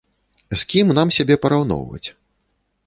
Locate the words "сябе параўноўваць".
1.19-2.05